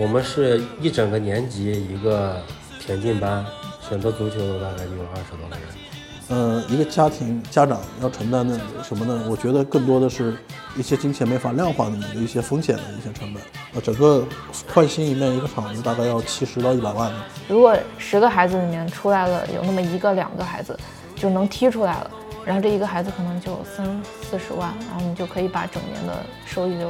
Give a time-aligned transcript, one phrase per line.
[0.00, 2.42] 我们是一整个年级一个
[2.80, 3.44] 田径班，
[3.86, 5.64] 选择足球的大概就有二十多个人。
[6.28, 9.26] 呃，一个家庭家长要承担的什么呢？
[9.28, 10.34] 我觉得更多的是
[10.74, 13.42] 一些金钱没法量化的一些风险的一些成本。
[13.74, 14.24] 呃，整个
[14.72, 17.12] 换新一面一个场子大概要七十到一百万。
[17.46, 20.74] 如果十个孩子里面出来了有那么一个两个孩子
[21.14, 22.10] 就能踢出来了，
[22.46, 26.88] 然后这一个孩子可能就三四十万，然后你就可以把整年的收益就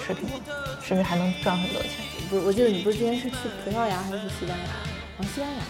[0.00, 0.34] 持平了，
[0.80, 1.90] 甚至还能赚很多钱。
[2.32, 4.64] 不是，我记得你不是之前是去葡萄牙还是西班牙？
[4.64, 5.60] 啊，西班牙。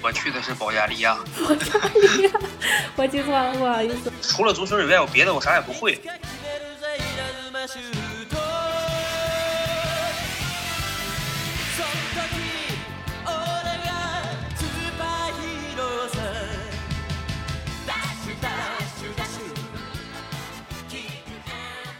[0.00, 1.16] 我去的是保加利亚。
[1.42, 2.30] 保加利亚，
[2.94, 4.12] 我记错了，不好意思。
[4.22, 6.00] 除了足球以外，我别的我啥也不会。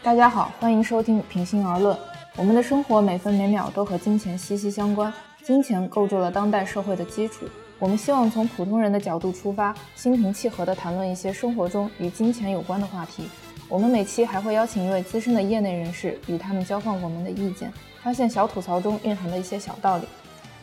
[0.01, 1.97] 大家好，欢迎收听《平心而论》。
[2.39, 5.11] 我们的生活每分每秒都和金钱息息相关，
[5.43, 7.47] 金钱构筑了当代社会的基础。
[7.79, 13.27] 我们希望从普通人的角度出发，心平气和地谈论一些生活中与金钱有关的话题。
[13.71, 20.05] 我们每期还会邀请一位资深的业内人士，与他们交换我们的意见，发现小吐槽中蕴含的一些小道理。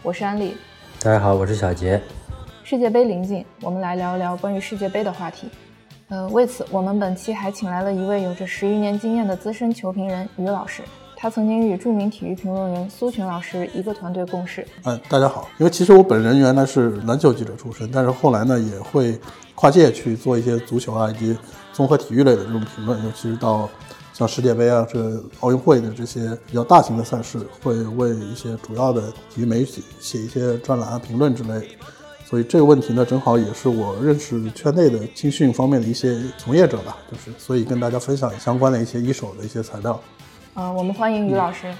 [0.03, 0.55] 我是安利，
[1.01, 1.99] 大家好，我是小杰。
[2.63, 5.47] 世界杯临近，我们来聊一聊关于世界杯的话题。
[6.09, 10.83] 呃，为此，我们本期还请来了一位有着十余年经验的资深球评人于老师。
[11.23, 14.67] 他曾经与著名体育评论员苏群老师一个团队共事。
[14.83, 15.47] 嗯，大家好。
[15.57, 19.17] 因为其实我本人原来是篮球记者出身，但是后来呢也会
[19.55, 21.37] 跨界去做一些足球啊以及
[21.71, 23.69] 综合体育类的这种评论，尤其是到
[24.11, 31.65] 像世界杯啊、这奥运会的这些比较大型的赛事，会为一些主要的体育媒体写一些专栏啊、评论之类的。
[32.25, 39.97] 所以这个问题呢，正好也是我认识圈内的青训方面的一些从业者吧，就是所以跟大家分享相关的一些一手的一些材料。
[40.55, 41.73] 呃，我们欢迎于老师。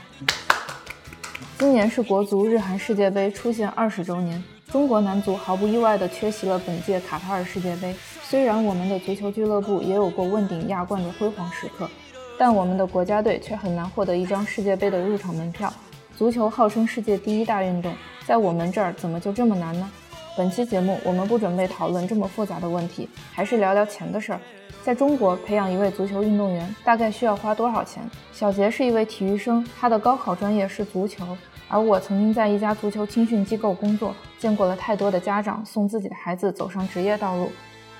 [1.60, 7.96] 今年是国足日韩世界杯出现二十周年，中国男足毫不意外地缺席了本届卡塔尔世界杯。
[8.24, 11.88] 虽然我们的足球俱乐部也有过问鼎亚冠的辉煌时刻，
[12.36, 15.72] 但我们的国家队却很难获得一张世界杯的入场门票。
[16.18, 17.94] 足球号称世界第一大运动，
[18.26, 19.88] 在我们这儿怎么就这么难呢？
[20.36, 24.40] 本期节目我们不准备讨论这么复杂的问题，还是聊聊钱的事儿。
[24.82, 28.02] 在中国培养一位足球运动员大概需要花多少钱？
[28.32, 31.24] 小杰是一位体育生，他的高考专业是足球，
[31.70, 37.52] 而我曾经在一家足球青训机构工作，见过了太多的家长送自己的孩子走上职业道路。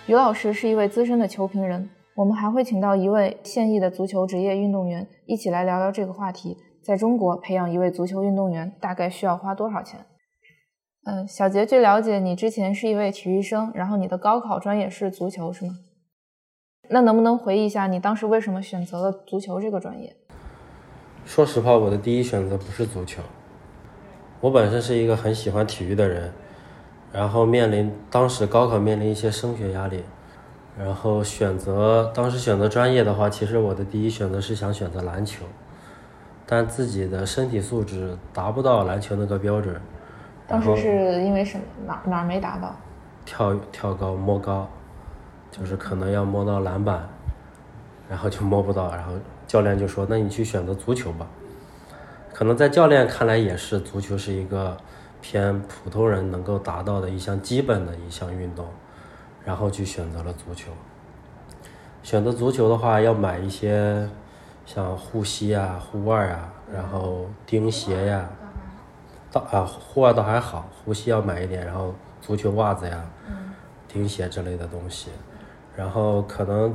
[0.08, 6.58] 于老师是一位资深的球评人，我们还会请到一位现役的足球职业运动员，一起来聊聊这个话题。
[6.82, 10.04] 在中国培养一位足球运动员大概需要花多少钱？
[11.06, 15.78] 嗯，小杰，据了解，你之前是一位体育生，然后你的高考专业是足球，是吗？
[16.88, 20.16] 那能不能回忆一下你当时为什么选择了足球这个专业？
[21.26, 23.22] 说实话，我的第一选择不是足球。
[24.40, 26.32] 我本身是一个很喜欢体育的人，
[27.12, 30.06] 然后面临当时高考面临一些升学压力，
[30.80, 35.46] 然后选择当时选择专业的话，其实我的第一选择是想选择篮球，
[36.46, 39.82] 但自己的身体素质达不到篮球那个标准。
[40.48, 41.64] 当时是因为什么？
[41.86, 42.76] 哪哪没达到？
[43.26, 44.68] 跳跳高摸高。
[45.56, 47.08] 就是可能要摸到篮板，
[48.10, 49.12] 然后就摸不到，然后
[49.46, 51.28] 教练就说：“那你去选择足球吧。”
[52.34, 54.76] 可能在教练看来也是，足球是一个
[55.22, 58.66] 偏普通人能够达到的一项基本的一项运动，
[59.46, 60.72] 然后去选择了足球。
[62.02, 64.10] 选择足球的话，要买一些
[64.66, 68.28] 像护膝啊、护腕啊，然后钉鞋呀，
[69.34, 73.04] 到啊户外倒还好，呼吸要买一点，然后足球袜子呀、
[73.88, 75.10] 钉鞋之类的东西。
[75.76, 76.72] 然后可能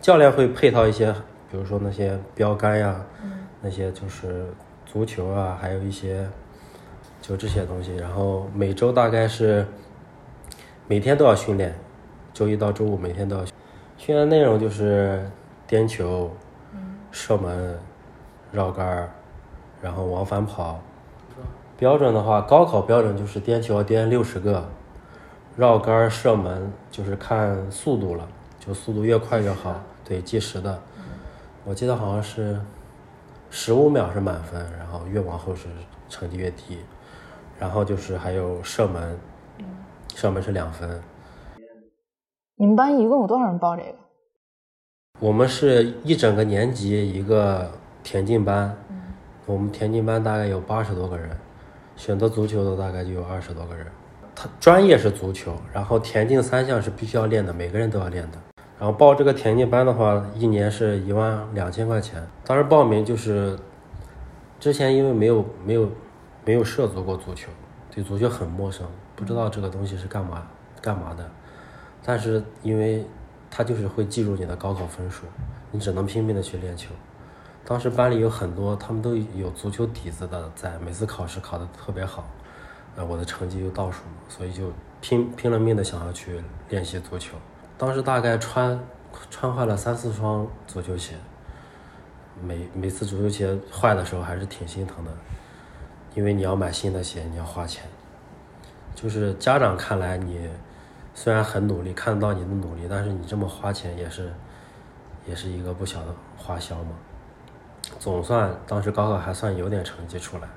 [0.00, 1.12] 教练会配套一些，
[1.50, 3.04] 比如说那些标杆呀，
[3.60, 4.46] 那些就是
[4.86, 6.24] 足球啊，还有一些
[7.20, 7.96] 就这些东西。
[7.96, 9.66] 然后每周大概是
[10.86, 11.74] 每天都要训练，
[12.32, 13.44] 周一到周五每天都要
[13.98, 14.28] 训练。
[14.28, 15.28] 内容就是
[15.66, 16.30] 颠球、
[17.10, 17.76] 射门、
[18.52, 19.12] 绕杆，
[19.80, 20.80] 然后往返跑。
[21.82, 24.64] 标准的话，高考标准就是颠球要颠六十个。
[25.56, 28.28] 绕杆射门就是看速度了，
[28.60, 29.74] 就速度越快越好，
[30.04, 30.80] 对，计时的。
[31.64, 32.60] 我记得好像是
[33.50, 35.66] 十五秒是满分，然后越往后是
[36.08, 36.78] 成绩越低。
[37.58, 39.18] 然后就是还有射门，
[40.14, 41.02] 射门是两分。
[42.54, 43.98] 你们班一共有多少人报这个？
[45.18, 47.68] 我们是一整个年级一个
[48.04, 48.72] 田径班，
[49.46, 51.36] 我们田径班大概有八十多个人，
[51.96, 53.86] 选择足球的大概就有二十多个人。
[54.34, 58.38] 他专业是足球，然后田径三项是必须要练的，每个人都要练的。
[58.78, 62.26] 然后报这个田径班的话，一年是一万两千块钱。
[62.44, 63.56] 当时报名就是
[64.58, 65.88] 之前因为没有没有
[66.44, 67.50] 没有涉足过足球，
[67.94, 70.46] 对足球很陌生，不知道这个东西是干嘛
[70.80, 71.30] 干嘛的。
[72.02, 73.06] 但是因为
[73.50, 75.26] 他就是会记住你的高考分数，
[75.70, 76.92] 你只能拼命的去练球。
[77.64, 82.24] 当时班里有很多他们都有足球底子的，在每次考试考得特别好，
[82.96, 87.36] 呃，我的成绩又倒数，所以就拼拼了命的想要去练习足球。
[87.78, 88.78] 当时大概穿
[89.30, 91.14] 穿坏了三四双足球鞋，
[92.42, 95.10] 每每次足球鞋坏的时候还是挺心疼的，
[96.14, 97.84] 因为你要买新的鞋，你要花钱。
[98.94, 100.48] 就是家长看来你
[101.14, 104.32] 虽然很努力，看得到你的努力，但是你这么花钱也是
[105.26, 106.90] 也是一个不小的花销嘛。
[107.98, 110.48] 总算当时高考还算有点成绩出来，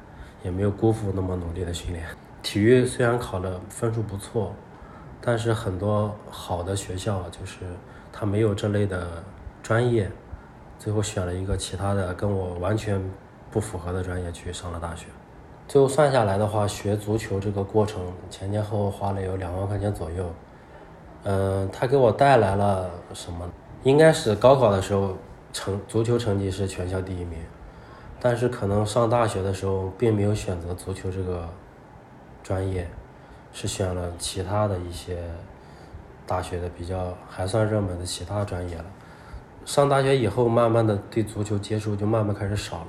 [0.43, 2.05] 也没有辜负那么努力的训练。
[2.41, 4.53] 体育虽然考的分数不错，
[5.21, 7.65] 但是很多好的学校就是
[8.11, 9.07] 他没有这类的
[9.63, 10.09] 专业，
[10.77, 13.01] 最后选了一个其他的跟我完全
[13.51, 15.07] 不符合的专业去上了大学。
[15.67, 20.31] 最后算下来的话，学足球这个过程前前后后花了有两万块钱左右。
[21.23, 23.49] 嗯，他给我带来了什么？
[23.83, 25.15] 应该是高考的时候。
[25.55, 27.39] 成足球成绩是全校第一名，
[28.19, 31.47] 但是可能上大学的时候并没有选择足球这个
[32.43, 32.85] 专业，
[33.53, 35.17] 是选了其他的一些
[36.27, 38.85] 大学的比较还算热门的其他专业了。
[39.63, 42.87] 上大学以后，慢慢的对足球接触就慢慢开始少了，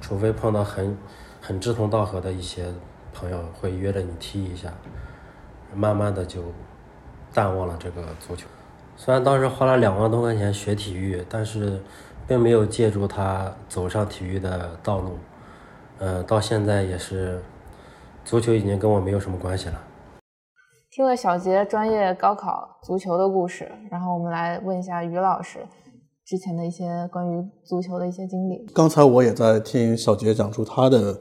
[0.00, 0.96] 除非碰到很
[1.42, 2.72] 很志同道合的一些
[3.12, 4.72] 朋友会约着你踢一下，
[5.74, 6.44] 慢慢的就
[7.34, 8.46] 淡忘了这个足球。
[9.00, 11.80] 虽然当时花了两万多块钱学体育，但是
[12.26, 15.12] 并没有借助它走上体育的道路。
[15.98, 17.40] 呃，到现在也是，
[18.24, 19.80] 足球已经跟我没有什么关系了。
[20.90, 25.60] 听了小杰专业高考足球的故事，然后我们来问一下于老师
[26.26, 28.66] 之前的一些关于足球的一些经历。
[28.74, 31.20] 刚才我也在听小杰讲述他的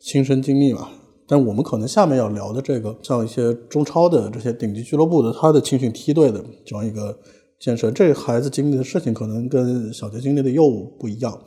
[0.00, 0.88] 亲身经历嘛。
[1.30, 7.14] 但我们可能下面要聊的这个，像一些中超的这些顶级俱乐部的，他的青训梯队的这样一个
[7.60, 11.38] 建设，这孩子经历的事情可能跟小杰经历的又不一样，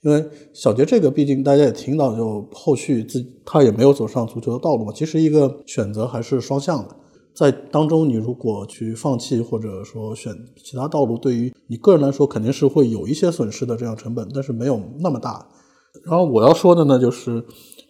[0.00, 0.24] 因为
[0.54, 4.92] 小杰这个毕竟大家也听到，就后续自他也没有走上足球的道路嘛。
[4.94, 6.96] 其实一个选择还是双向的，
[7.34, 10.34] 在当中你如果去放弃或者说选
[10.64, 15.46] 其他道路，对于你个人来说肯定是会有一些损失的这样成本，但是没有那么大。
[16.04, 17.44] 然后我要说的呢就是。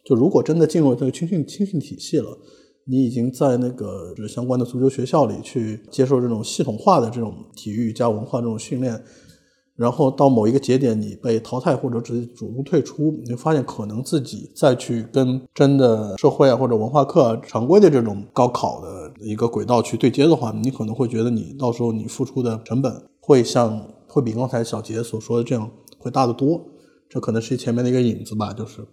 [0.07, 2.39] 就如果真的进入这个青训青训体系了，
[2.85, 9.03] 你已经在那个就是相关的足球学校里去接受这种系统化的这种体育加文化这种训练，
[9.75, 25.69] 然后到某一个节点你被淘汰或者直接主动退出，你发现可能自己再去跟真的社会啊或者文化课常规的这种高考的一个轨道去对接的话，你可能会觉得你到时候你付出的成本会像会比刚才小杰所说的这样
[25.99, 26.65] 会大得多，
[27.09, 28.87] 这可能是前面的一个影子吧，就是。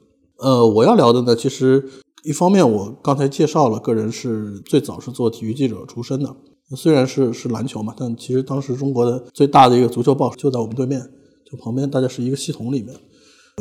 [0.44, 1.82] 呃，我要聊的呢，其实
[2.26, 6.36] 一方面我刚才介绍了，个人是最早是做体育记者出身的，
[6.76, 11.02] 虽然是是篮球嘛，但其实当时中国的最大的一个足球报就在我们对面，
[11.50, 12.94] 就旁边，大家是一个系统里面。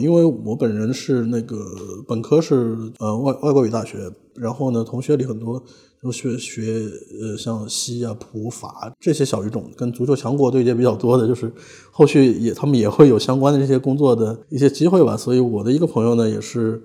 [0.00, 1.56] 因为我本人是那个
[2.08, 5.62] 本科是呃外外国语大学，然后呢，同学里很多
[6.02, 6.82] 都学学
[7.20, 11.52] 呃像西啊、普法这些小语种，跟足球强国对接比较多的，就是
[11.90, 15.16] 后续也他们也会有相关的这些工作的一些机会吧。
[15.16, 16.82] 所以我的一个朋友呢，也是。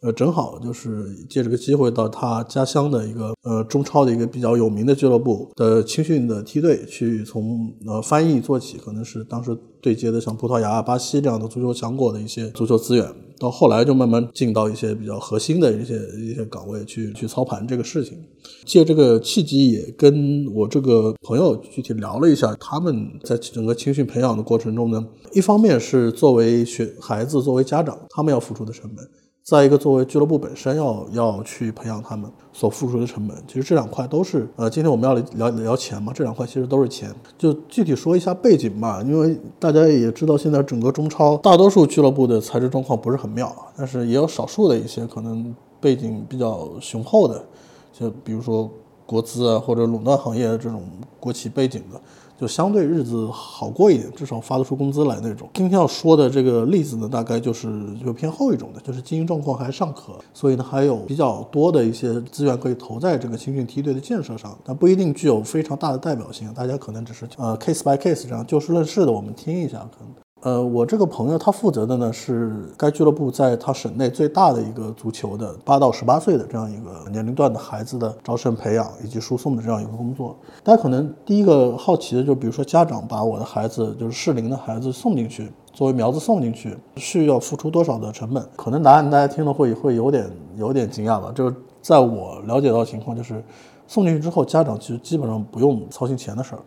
[0.00, 18.16] 呃，正好就是借这个机会到他家乡的一个呃中超的一个比较有名的俱乐部的青训的梯队去从呃翻译做起，可能是当时对接的像葡萄牙、巴西这样的足球强国的一些足球资源，到后来就慢慢进到一些比较核心的一些一些岗位去去操盘这个事情。
[18.64, 29.04] 借这个契机，也跟我这个朋友具体聊了一下，他们在整个青训培养的过程中呢，一方面是作为学孩子，作为家长，他们要付出的成本。
[29.48, 37.10] 再一个，作为俱乐部本身要要去培养他们所付出的成本，其实这两块都是呃，今天我们要聊聊钱嘛，这两块其实都是钱。
[37.38, 47.42] 就具体说一下背景吧，因为大家也知道，现在整个中超大多数俱乐部的财政状况不是很妙，但是也有少数的一些可能背景比较雄厚的，
[47.90, 48.70] 就比如说
[49.06, 50.82] 国资啊或者垄断行业这种
[51.18, 51.98] 国企背景的。
[52.40, 55.48] 就相对日子好过一点，至少发得出工资来那种。
[55.54, 57.68] 今天要说的这个例子呢，大概就是
[58.04, 66.52] 就偏后一种的，就是经营状况还尚可，所以呢还有比较多的一些资源可以投在这个青训梯队的建设上，但不一定具有非常大的代表性。
[66.54, 70.14] 大家可能只是呃 case by case 这样就事论事的，我们听一下可能。
[70.40, 80.36] 呃，我这个朋友他负责的呢是该俱乐部在他省内最大的一个足球的八到十八岁的这样一个年龄段的孩子的招生培养以及输送的这样一个工作。
[80.62, 88.48] 大家可能第一个好奇的就是，比如说家长把我的孩子就是适龄的孩子送进去，作为苗子送进去，需要付出多少的成本？
[88.54, 91.32] 可能答案大家听了会会有点有点惊讶吧。
[91.34, 93.42] 就是在我了解到的情况，就是
[93.88, 96.60] 送进去之后，家长其实基本上不用操心钱的事儿。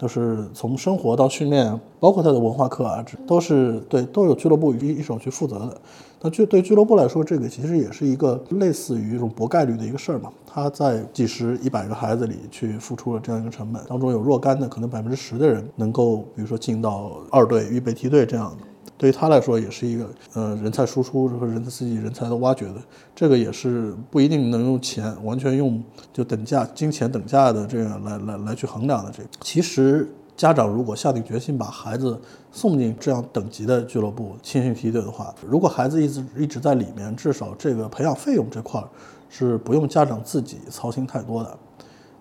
[0.00, 5.78] 就是从生活到训练，包括他的文化课啊，这都是对都有俱乐部一一手去负责的。
[6.22, 10.32] 那俱对俱乐部来说，这个其实也是一个类似于一种博概率的一个事儿嘛。
[10.46, 18.69] 他在几十、一百个孩子里去付出了这样一个成本，当中有若干的可能百分之十的人能够，比如说进到二队、预备梯队这样的。
[19.00, 22.74] 对于他来说，也是一个呃人才输出和人才刺激、人才的挖掘的，
[23.16, 29.10] 这个也是不一定能用钱完全用就等价、金钱等价的这样来来来去衡量的。
[29.10, 32.20] 这个其实家长如果下定决心把孩子
[32.52, 38.84] 送进这样等级的俱乐部、青训梯队的话，如果孩子一直一直在里面，至少这个培养费用这块
[39.30, 41.58] 是不用家长自己操心太多的。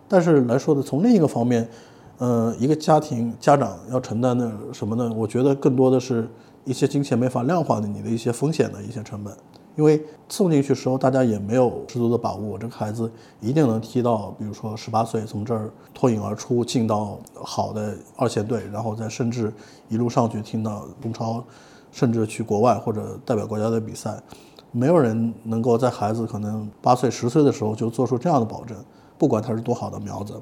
[0.08, 1.70] 但是来说的从另一个方面，
[2.20, 5.14] 呃，一个家庭家长要承担的什么呢？
[5.14, 6.26] 我觉得更多的是。
[6.70, 9.36] 一些金钱没法量化的，你的一些风险的一些成本，
[9.76, 13.12] 因为送进去时候，大家也没有十足的把握，这个孩子
[13.42, 19.52] 一定能踢到，比如说十八岁从这儿脱颖而出，进到好的二线队，然后再甚至
[19.88, 21.44] 一路上去听到中超，
[21.92, 24.22] 甚至去国外或者代表国家的比赛，
[24.72, 28.78] 没有人能够在孩子可能八岁十岁的时候就做出这样的保证。
[29.20, 30.34] 不管他是多好的苗子，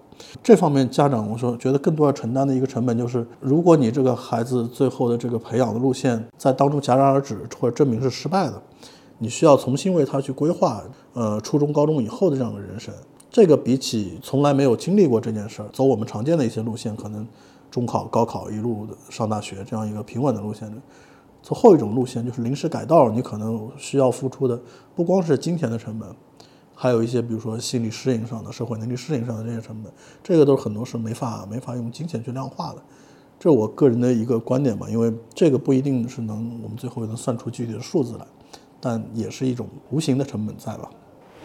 [0.43, 8.62] 这方面家长我说觉得更多要承担的一个成本就是，如果你这个孩子最后的这个培养的路线在当中戛然而止，或者证明是失败的，
[9.17, 12.93] 你需要重新为他去规划，呃，初中、高中以后的这样的人生。
[13.31, 17.27] 这个比起从来没有经历过这件事儿，走我们常见的一些路线，可能
[17.72, 20.77] 中考、高考一路上大学这样一个平稳的路线的，
[21.41, 24.60] 走后一种路线就是临时改道，你可能需要付出的
[24.96, 26.07] 不光是金钱的成本。
[26.79, 29.91] 还有一些，比如说心理适应上的、社会能力适应上的这些成本，
[30.22, 32.75] 这个都是很多是没法没法用金钱去量化的。
[33.39, 38.25] 这是我个人的一个观点吧，因为这个不一定是能我们最后能算出具体的数字来，
[38.79, 40.88] 但也是一种无形的成本在吧。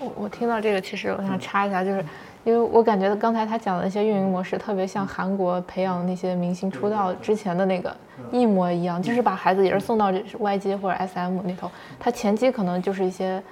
[0.00, 2.04] 我我听到这个，其实我想插一下，就是
[2.44, 7.96] 因为我感觉刚才他讲的那些运营模式，特别像韩国培养那些明星出道之前的那个
[8.30, 13.42] 一模一样，就是把孩子也是送到 YG 或者 SM 里头，他前期可能就是一些。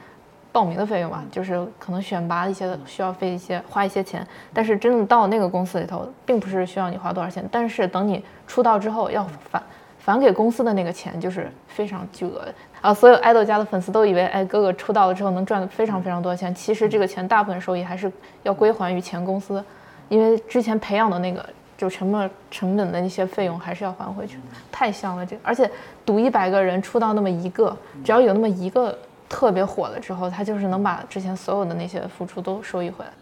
[0.53, 9.63] 报名的费用吧，就是可能选拔一些需要费一些花一些钱，但是真的到那个公司里头，并不是需要你花多少钱，但是等你出道之后要返
[9.99, 12.93] 返给公司的那个钱就是非常巨额的啊！
[12.93, 18.11] 所有爱豆家的粉丝都以为，哎，哥哥出道了之后能赚非常非常多钱，其实这个钱大部分收益还是
[18.43, 19.65] 要归还于前公司，
[20.09, 21.47] 因为之前培养的那个
[21.79, 24.39] 就成本成本的那些费用还是要还回去，
[24.73, 25.71] 太香了这，而且
[26.05, 28.99] 赌一百个人出道那么一个，只要有那么一个。
[29.31, 33.13] 特别火了之后，他就是能把之前所有的那些付出都收益回来。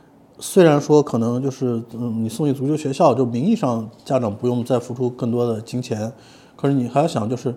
[0.40, 6.10] 虽然说可能就是嗯，你送去足球学校，就名义上家长不用再付出更多的金钱，
[6.56, 7.54] 可是你还要想，就是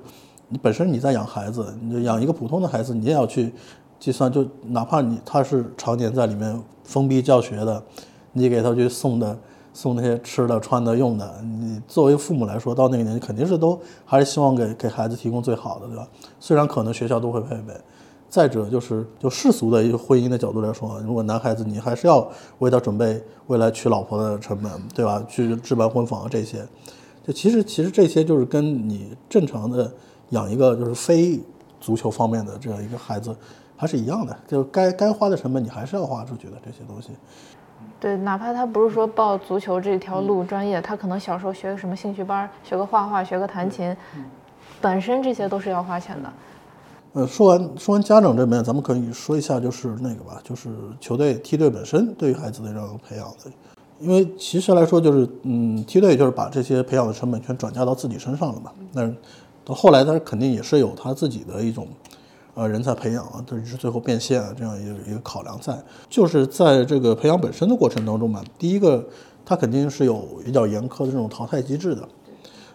[0.49, 3.53] 你本身你在养孩子，你就养一个普通的孩子，你也要去
[3.99, 7.81] 计算，就哪怕你他是常年在里面封闭教学的，
[8.33, 9.37] 你给他去送的
[9.73, 16.05] 送那些吃的、穿的、用的，你作为父母来说，到那个年纪肯定是都还是希望给给孩子提供最好的，对吧？
[16.39, 17.73] 虽然可能学校都会配备。
[18.31, 22.25] 再者就是，就世俗的一个婚姻的角度来说，如果男孩子你还是要
[22.59, 25.21] 为他准备未来娶老婆的成本，对吧？
[25.27, 26.65] 去置办婚房这些，
[27.27, 29.91] 就其实其实这些就是跟你正常的
[30.29, 31.41] 养一个就是非
[31.81, 33.35] 足球方面的这样一个孩子
[33.75, 37.09] 还是一样的，就该该花的成本你还是要花出去的这些东西。
[37.99, 43.93] 对，哪怕他不是说报足球这条路专业，他可能小时候学个什么兴趣班，学个画画，学个弹琴，
[44.79, 46.31] 本身这些都是要花钱的。
[47.13, 50.69] 呃，说完说完家长这边，咱们可以说一下，就是那个吧，就是
[51.01, 53.51] 球队梯队本身对于孩子的这种培养的，
[53.99, 58.71] 因为其实来说，就是嗯，梯队就是把这些培养的成本全转嫁到自己身上了嘛。
[58.93, 59.05] 那
[59.65, 61.85] 到后来，他肯定也是有他自己的一种
[62.53, 65.77] 呃人才培养啊，就是最后变现啊这样一个一个考量在。
[66.09, 69.05] 就是在这个培养本身的过程当中嘛，第一个，
[69.43, 72.07] 他肯定是有比较严苛的这种淘汰机制的。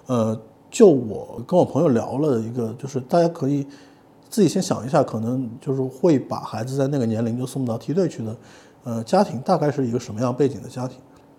[0.08, 0.38] 呃，
[0.70, 3.66] 就我跟我朋友聊了一个，就是大家可以。
[4.28, 8.36] 自己先想一下，可能就是会把孩子在那个年龄就送到梯队去的，
[8.84, 10.98] 呃，家庭大概是一个什么样背景的家庭？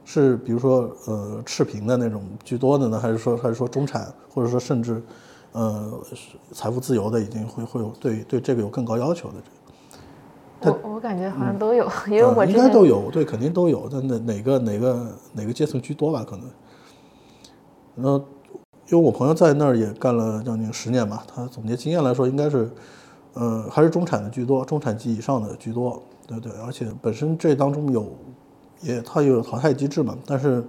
[0.09, 5.03] 是比如说呃赤贫的那种居多的呢，还是说还是说中产，或者说甚至
[5.51, 5.99] 呃
[6.53, 9.35] 财富自由的，已经会会有对对这个有更高要求的
[10.61, 10.79] 这个？
[10.81, 13.89] 我我感觉好像都有，因为我应该都有，对，肯定都有。
[13.91, 16.25] 但哪哪个哪个哪个阶层居多吧？
[16.27, 16.49] 可能，
[17.95, 18.23] 然后
[18.89, 22.69] 因为我朋友在那儿也干了将近十年吧，他总结经验来说，应该是，
[23.33, 28.09] 呃，还是中产的居多，中产级以上的居多，对对，而且本身这当中有，
[28.81, 30.63] 也它有淘汰机制嘛，但是，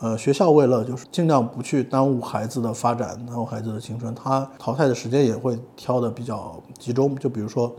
[0.00, 7.70] 呃，学校为了就是尽量不去耽误孩子的发展，耽误孩子的青春，他淘汰的时间也会挑的比较集中，就比如说，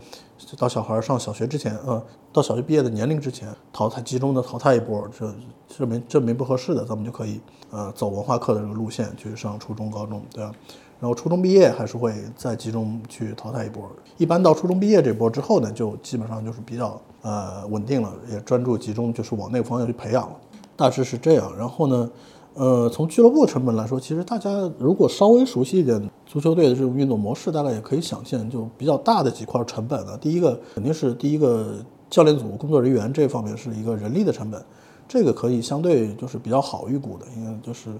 [0.56, 2.00] 到小孩上小学之前，呃，
[2.32, 5.34] 到小学毕业的年龄之前，淘汰集中的淘汰一波，这
[5.76, 10.52] 证明证明不合适的，咱们就可以呃走文化课的这个路线去上初中、高中，对吧？
[11.00, 20.36] 然后初中毕业还是会再集中去淘汰一波，一般到初中毕业这波之后呢，就基本上就是比较呃稳定了，也专注集中就是往那个方向去培养了，
[20.76, 21.56] 大致是这样。
[21.56, 22.10] 然后呢，
[22.54, 30.16] 呃，从俱乐部成本来说，其实大家如果稍微熟悉一点足球队的这种运作模式，大概也可以想象，就比较大的几块成本呢。
[30.18, 31.76] 第一个肯定是第一个
[32.10, 34.62] 教练组工作人员这方面是一个人力的成本，
[35.08, 37.90] 这个可以相对就是比较好预估的，因为就是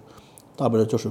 [0.54, 1.10] 大不了就是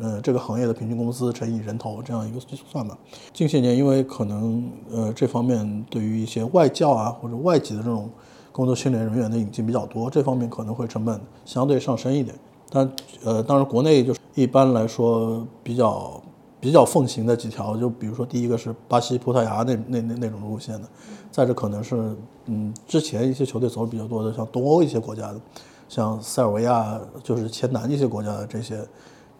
[0.00, 2.96] 呃这个行业的平均工资乘以人头这样一个计算嘛。
[3.32, 8.10] 近些年因为可能呃这方面对于一些外教啊或者外籍的这种
[8.52, 12.36] 工作训练人员的引进比较多，这方面可能会成本相对上升一点。
[12.70, 12.90] 但
[13.24, 16.22] 呃，当然国内就是一般来说比较
[16.60, 20.88] 比较奉行的几条，就比如说第一个是巴西、葡萄牙那那那那种路线的，
[21.30, 22.16] 再者可能是
[22.46, 25.40] 嗯之前一些球队走的比较多的，像东欧一些国家的，
[25.88, 28.80] 像塞尔维亚就是前南一些国家的这些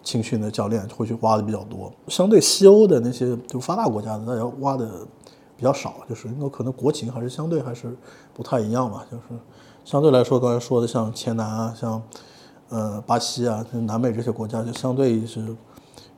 [0.02, 1.92] 青训的教练会去挖的比较多。
[2.08, 4.90] 相对西欧的那些就发达国家的，大家挖的
[5.62, 7.96] 比较少，就是因为可能国情还是相对还是
[8.34, 9.22] 不太一样吧，就是
[9.84, 12.02] 相对来说刚才说的像前南啊，像。
[12.74, 15.54] 呃，巴西啊，南美这些国家就相对是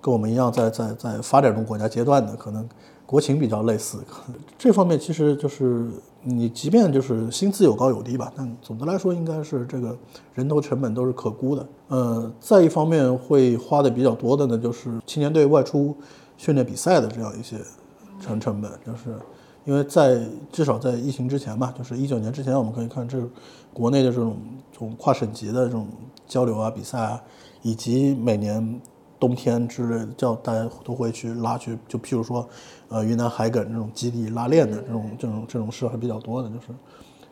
[0.00, 2.64] 跟我们一样在在在发展中国家阶段的，可能
[3.04, 3.98] 国情比较类似。
[4.56, 5.90] 这方面其实就是
[6.22, 9.98] 你即便就是薪资有高有低吧，但总的来说应该是这个
[10.32, 11.66] 人头成本都是可估的。
[11.88, 15.92] 呃，再一方面会花的比较多的呢，就是青年队外出
[16.36, 17.56] 训练比赛的这样一些
[18.20, 19.18] 成成本，就是
[19.64, 20.20] 因为在
[20.52, 23.20] 至少在疫情之前吧，就是一九年之前，我们可以看这
[23.72, 24.36] 国内的这种
[24.72, 25.86] 这种跨省级的这种。
[26.26, 27.22] 交流啊，比赛啊，
[27.60, 28.80] 以及每年
[29.20, 32.48] 冬天之类的，叫大家都会去拉去，就譬如说，
[32.88, 36.68] 呃，云南海埂这种基地拉练的这种这种这种事还比较多的，就是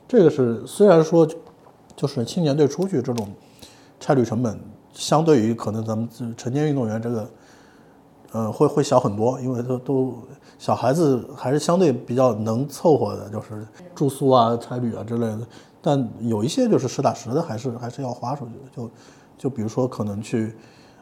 [0.07, 1.27] 这个是虽然说
[1.97, 3.27] 就是青年队出去这种
[3.99, 4.61] 差旅成本，
[4.93, 7.29] 相对于可能咱们成年运动员这个，
[8.33, 10.15] 呃，会会小很多，因为都都
[10.59, 15.41] 小孩子还是相对比较能凑合的，就是住宿啊、差旅啊之类的。
[15.81, 18.61] 但有一些就是实打实的，还是还是要花出去的。
[18.75, 18.91] 就
[19.37, 20.55] 就比如说，可能去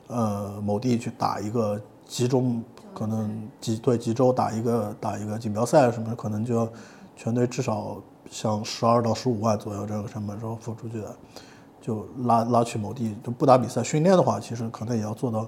[0.09, 2.63] 呃某地去打一个集中，
[2.95, 6.69] 可能几对几周打一个打一个锦标赛什么，可能就要
[7.15, 7.99] 全队至少
[8.31, 11.15] 像十二到十五万左右这个成本是要付出去的。
[11.81, 15.47] 就拉拉去某地就不打比赛训练的话，其实可能也要做到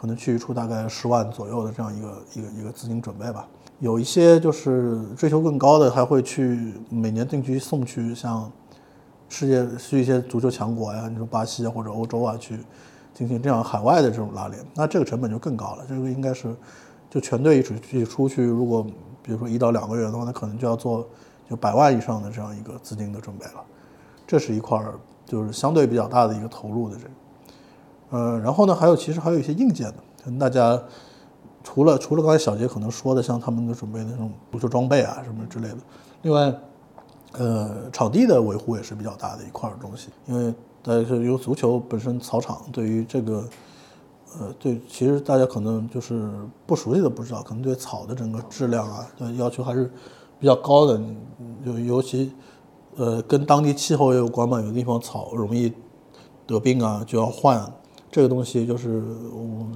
[0.00, 3.46] 可能去一出大概十万左右的这样一个一个一个资金准备吧。
[3.80, 8.50] 有一些就是追求更高的，还会去每年定期送去像。
[9.32, 12.58] 世界去一些足球强国呀，你说巴西啊或者欧洲啊，去
[13.14, 15.84] 进行这样海外的这种拉练，那这个成本就更高了。
[15.88, 16.52] 这个应该是
[17.08, 18.82] 就全队一起出去，如果
[19.22, 21.06] 比如说一到两个月的话，那可能就要做
[21.48, 23.62] 就百万以上的这样一个资金的准备了。
[24.26, 24.84] 这是一块
[25.24, 27.10] 就是相对比较大的一个投入的这个。
[28.10, 30.80] 呃，然后呢，还有其实还有一些硬件的，大家
[31.64, 35.78] 除了除了刚才小杰可能说的，像他们的准备那种足球装备啊什么之类的，
[36.22, 36.54] 另外。
[37.34, 43.44] 呃，场地的维护也是比较大的一块东西，因为大家说，因为足球本身草场对于这个，
[44.36, 46.28] 呃，对，其实大家可能就是
[46.66, 49.88] 不熟悉的不知道，可能对草的整个质量啊，对要求还是
[50.40, 51.00] 比较高的，
[51.64, 52.32] 就尤其，
[52.96, 55.72] 呃，跟当地气候也有关嘛，有的地方草容易
[56.48, 57.64] 得病啊，就要换
[58.10, 59.02] 这个东西，就是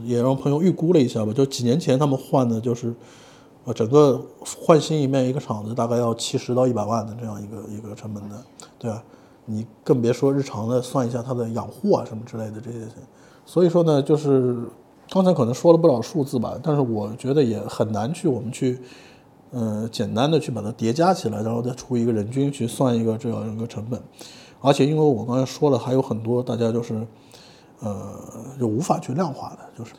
[0.04, 2.94] 也让朋友预估了一下吧，就几年前他们换的就是。
[3.66, 8.36] 呃，整个换新一面一个厂子大概要七十到一百万的这样一个一个成本的，
[8.78, 9.02] 对吧？
[9.46, 12.80] 你更别说日常的算一下它的养护啊什么之类的这些。
[13.46, 14.54] 所以说呢，就是
[15.08, 18.78] 刚才可能说了不少数字吧，但是我觉得也很难去我们去，
[19.52, 23.98] 呃，简单的去把它叠加起来，然后再出一个人均去算一个这样一个成本。
[24.60, 27.06] 而且因为我刚才说了，还有很多大家就是，
[27.80, 28.18] 呃，
[28.58, 29.92] 就无法去量化的，就是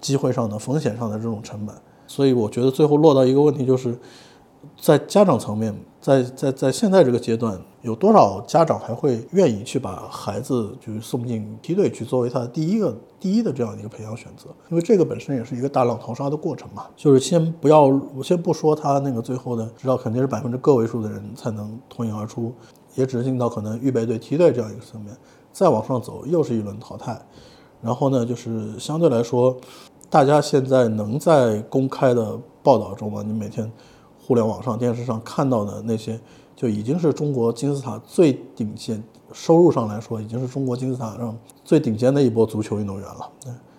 [0.00, 1.74] 机会上的、风险上的这种成本。
[2.06, 3.98] 所以我觉得最后落到一个问题，就是
[4.78, 14.50] 在家长层面，在在在现在这个阶段，有多少家长还会愿意去把孩子就是送进梯队去作为他的第一个第一的这样一个培养选择？
[14.68, 16.86] 因为这个本身也是一个大浪淘沙的过程嘛。
[16.96, 22.52] 就是先不要，我先不说他那个最后的，知道肯定是百分之个位数的人才能脱颖而出，
[22.94, 25.16] 也只是进到可能预备队、梯队这样一个层面，
[25.52, 27.20] 再往上走又是一轮淘汰。
[27.80, 29.56] 然后呢，就是相对来说，
[30.08, 33.70] 大家现在能在公开的报道中啊，你每天
[34.24, 36.20] 互联网上、电视上看到的那些，
[36.54, 43.28] 就已经是中国金字塔最顶尖，收入上来说，已经是中国金字塔上最顶尖的一波足球运动员了。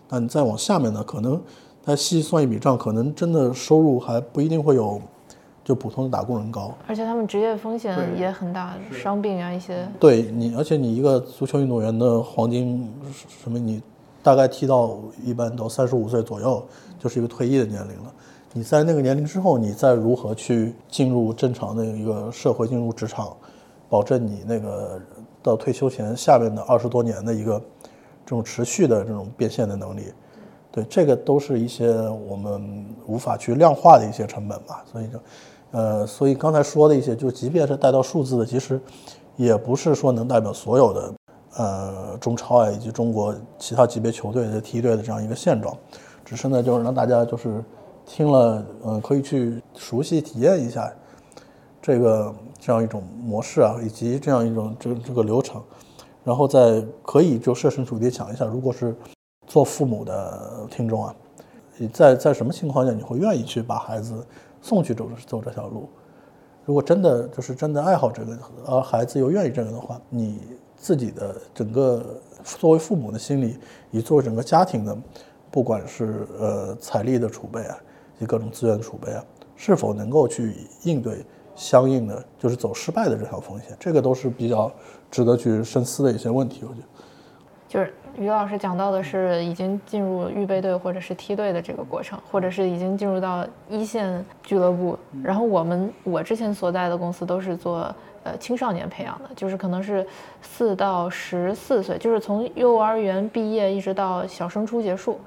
[0.07, 1.41] 但你再往下面呢，可能
[1.81, 5.01] 他细算一笔账，可能真的收入还不一定会有
[5.63, 6.73] 就普通的打工人高。
[6.87, 9.87] 而且他们职业风险也很大，伤病啊一些。
[9.99, 12.91] 对你，而且你一个足球运动员的黄金
[13.41, 13.81] 什么，你
[14.21, 16.63] 大概踢到一般到三十五岁左右，
[16.99, 18.13] 就是一个退役的年龄了。
[18.55, 23.35] 你在那个年龄之后，你再如何去进入正常的一个社会，进入职场，
[23.89, 25.01] 保证你那个
[25.41, 27.59] 到退休前下面的二十多年的一个
[28.25, 30.03] 这种持续的这种变现的能力，
[30.71, 31.91] 对，这个都是一些
[32.29, 34.85] 我们无法去量化的一些成本吧。
[34.91, 35.19] 所以就，
[35.73, 38.79] 呃，所以刚才说的一些，就即便是带到数字的，其实
[39.35, 41.13] 也不是说能代表所有的
[41.57, 45.77] 呃中超啊以及中国其他级别球队的梯队的这样一个现状，
[46.23, 47.61] 只是呢，就是让大家就是。
[48.05, 50.93] 听了，嗯，可以去熟悉体验一下
[51.81, 55.63] 这个这样一种模式啊，以及这样一种这这个流程，
[56.21, 58.93] 然后再可以就设身处地想一下，如果是
[59.47, 61.15] 做父母的听众啊，
[61.77, 64.13] 你在在什么情况下你会愿意去把孩子
[64.63, 65.87] 送去走走这条路？
[66.65, 70.39] 如果真的就是真的爱好这个，而孩子又愿意这个的话，你
[70.75, 72.03] 自己的整个
[72.43, 73.59] 作为父母的心理，
[73.91, 74.97] 以作为整个家庭的，
[75.51, 77.77] 不管是呃财力的储备啊。
[78.19, 84.71] 以各种资源的储备啊，是否能够去应对相应的就是走失败的这条风险，这个都是比较
[85.09, 86.61] 值得去深思的一些问题。
[86.61, 86.87] 我觉得，
[87.67, 94.97] 就是于老师讲到的是已经进入预备队或者是梯队的这个过程，或者是已经进入到一线俱乐部。
[95.23, 100.05] 然后我们我之前所在的公司都是做呃青少年培养的，就是可能是
[100.41, 105.19] 四到十四岁，就是从幼儿园毕业一直到小升初结束。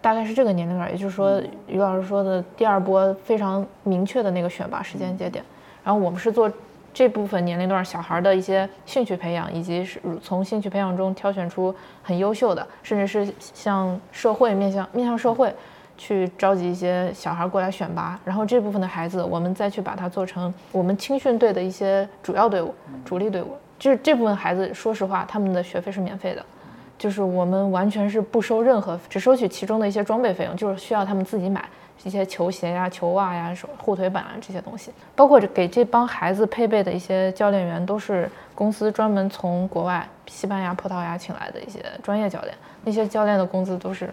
[0.00, 5.44] 大概是这个年龄段，也就是说，于老师说的第二波非常明确的那个选拔时间节点。
[5.82, 6.50] 然后我们是做
[6.92, 15.54] 这部分年龄段小孩的一些兴趣培养，以及是从兴趣培养中挑选出很优秀的，甚至是向社会面向面向社会
[15.96, 18.18] 去召集一些小孩过来选拔。
[18.24, 22.74] 然后这部分的孩子，我们再去把它做成我们青训队的一些主要队伍、
[23.04, 23.56] 主力队伍。
[23.78, 26.44] 就是这部分孩子，说实话，他们的学费是免费的。
[26.98, 31.64] 就是我们完全是不收任何，只收取其中的一些装备费用，就是需要他们自己买
[32.04, 44.08] 一些球鞋呀、球袜呀、手护腿板啊这些东西，包括给这帮孩子配备的一些教练员，都是公司专门从国外西班牙、葡萄牙请来的一些专业教练，那些教练的工资都是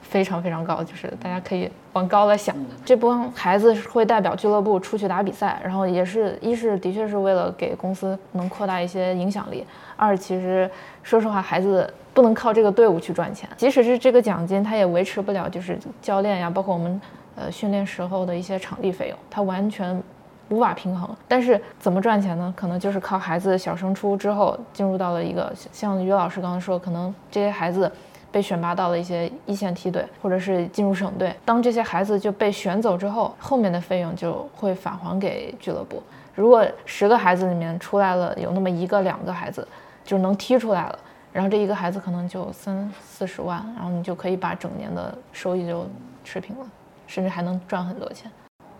[0.00, 2.56] 非常非常高，就是大家可以往高了想。
[2.84, 9.64] 这帮孩子是会代表俱乐部出去打比赛，然后也是一是的确是为了给公司能扩大一些影响力，
[9.96, 10.70] 二其实
[11.02, 11.92] 说实话孩子。
[12.16, 16.98] 不能靠这个队伍去赚钱，即使是这个奖金，他也维持不了，就是教练呀，包括我们
[17.36, 20.02] 呃训练时候的一些场地费用，它完全
[20.48, 21.08] 无法平衡。
[21.28, 22.52] 但是怎么赚钱呢？
[22.56, 27.90] 可能就是靠孩子小升初之后进入到了一个像于老师刚才说，可能这些孩子
[28.32, 31.34] 被选拔到了一些一线梯队，或者是进入省队。
[31.44, 36.02] 当这些孩子就被选走之后，后面的费用就会返还给俱乐部。
[36.34, 39.66] 如果十个孩子里面出来了有那么一个两个孩子
[40.04, 40.98] 就能踢出来了。
[41.32, 45.86] 然后这一个孩子可能就三四十万，然后你就可以把整年的收益就
[46.24, 46.66] 持平了，
[47.06, 48.30] 甚至还能赚很多钱。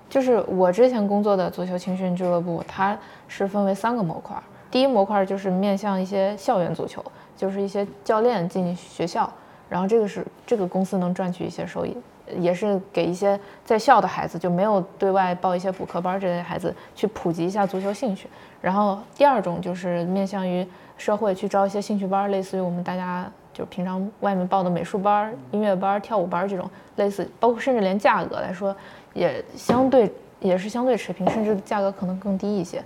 [0.08, 2.96] 就是我之前工作的足球青训俱乐部，它
[3.28, 4.36] 是分为三个模块。
[4.70, 7.04] 第一模块就是面向一些校园足球，
[7.36, 9.30] 就是一些教练进学校，
[9.68, 11.96] 然后这个是这个公司能赚取一些收益，
[12.38, 18.28] 也是给一些在校的孩子，就没有对外报一些补课班这类孩子去普及一下足球兴趣。
[18.60, 20.66] 然后第二种就是面向于。
[20.98, 28.76] 社会去招一些兴趣班，类似于我们大家就平常外面报的美术班、音乐班、跳舞班这种，类似，包括甚至连价格来说，
[29.14, 32.84] 也相对也是相对持平，甚至价格可能更低一些。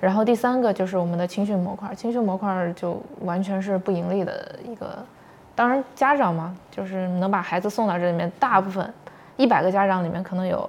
[0.00, 4.98] 然后第三个就是我们的青训模块，青训模块就完全是不盈利的一个。
[5.54, 8.92] 当然家长嘛，就是能把孩子送到这里面，大部分
[9.36, 10.68] 一百个家长里面可能有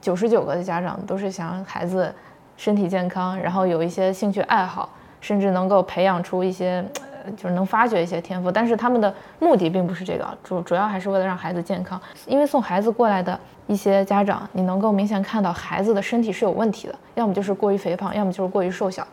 [0.00, 2.12] 九十九个的家长都是想让孩子
[2.56, 4.88] 身体健康，然后有一些兴趣爱好。
[5.22, 6.84] 甚至能够培养出一些，
[7.36, 12.00] 就是能发掘一些天赋，但是他们的目的并不是这个，主主要还是为了让孩子健康。
[12.26, 19.06] 因为送孩子过来的一些家长，你能够明显看到孩子的身体是有问题的，要么就是过于肥胖，要么就是过于瘦小，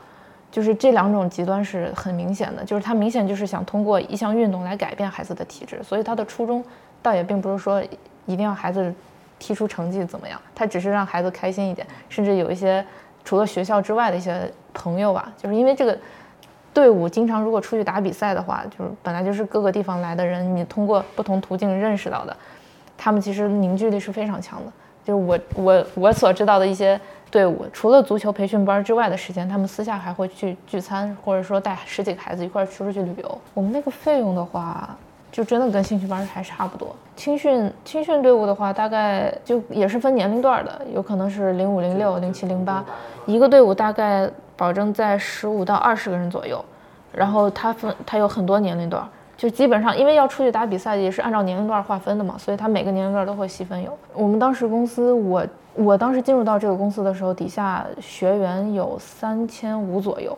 [0.51, 2.63] 就是这两种极端是很明显的。
[2.63, 6.63] 就是他明显就是想通过一项运动来改变孩子的体质，所以他的初衷
[7.01, 7.81] 倒也并不是说
[8.25, 8.93] 一定要孩子
[9.37, 12.85] 踢出成绩怎么样，他只是让孩子开心一点，甚至有一些。
[13.25, 15.95] 除了学校之外的一些朋友吧，就是因为这个
[16.73, 22.35] 队伍经常如果出去打比赛的话，就是本来就是各个地方来的人，你通过不同途径认识到的，
[22.97, 24.71] 他们其实凝聚力是非常强的。
[25.03, 26.99] 就是我我我所知道的一些
[27.31, 33.41] 队伍，除了足球培训班之外的时间，他们私下还会去聚餐，或者说带十几个孩子一块儿出去旅游。
[33.55, 34.95] 我们那个费用的话，
[35.31, 36.95] 就真的跟兴趣班还差不多。
[37.15, 42.85] 青训青训队伍的话，大概就也是分年龄段的，有可能是零五、零六、零七、零八，
[43.25, 44.29] 一个队伍大概
[44.59, 46.63] 保证在十五到二十个人左右。
[47.11, 49.03] 然后他分他有很多年龄段，
[49.35, 53.97] 就基本上因为要出去打比赛，也是按照年龄段划分的嘛，所以他每个年龄段都会细分有。
[54.13, 55.43] 我们当时公司，我
[55.73, 60.37] 我当时进入到这个公司的时候，底下学员有三千五左右。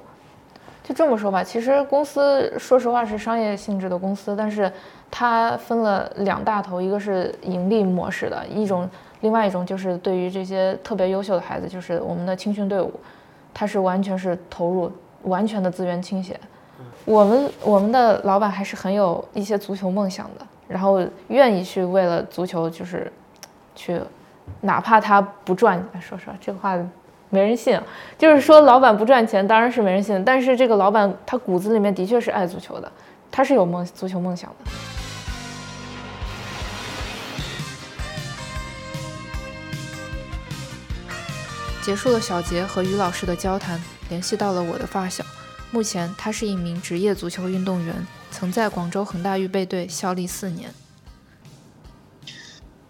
[0.83, 4.71] 就这么说吧，其实公司说实话是商业性质的公司，但是
[5.11, 12.91] 它分了两大头，一个是盈利模式的一种，另外一种就是对于这些特别优秀的孩子，就是我们的青训队伍，
[13.53, 14.91] 他是完全是投入
[15.23, 16.39] 完全的资源倾斜。
[17.05, 23.11] 我们我们的老板还是很有一些足球梦想的，然后愿意去为了足球就是
[23.75, 23.99] 去，
[24.61, 26.77] 哪怕他不赚，说实话这个话
[27.29, 27.79] 没人信，
[28.17, 32.91] 就是说老板不赚钱当然是没人信，但是这个老板他骨子里面的确是爱足球的，
[33.31, 35.00] 他是有梦足球梦想的。
[41.81, 45.25] 结束了小杰和于老师的交谈，联系到了我的发小。
[45.71, 50.71] 目前，他是一名职业足球运动员，曾在广州恒大预备队效力四年。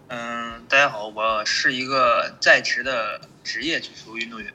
[0.08, 4.52] 嗯，大家好，我是一个在职的职业足球运动员，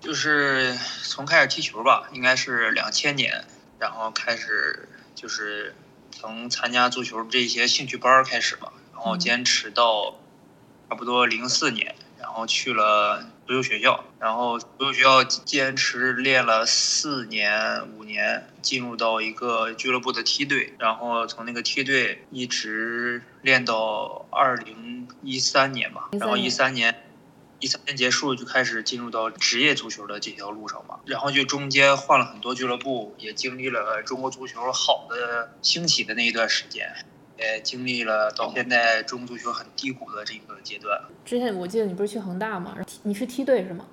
[0.00, 3.44] 就是从开始踢球吧，应该是两千年，
[3.78, 5.76] 然后开始就是
[6.10, 10.16] 从参加足球这些兴趣班开始吧，然后坚持到
[10.88, 13.24] 差不多零四年，然后去了。
[13.46, 27.04] 足球学校，然后足球学校坚持练了四年五年，进入到一个俱乐部的梯队，然后从那个梯队一直练到二零一三年吧，然后一三年，
[27.60, 36.90] 一三年结束就开始进入到职业足球的这条路上嘛，然后就中间换了很多俱乐部，也经历了中国足球好的兴起的那一段时间。
[37.38, 41.00] 也经历了到现在中国足球很低谷的这个阶段。
[41.24, 42.76] 之前我记得你不是去恒大吗？
[43.02, 43.86] 你是梯队是吗？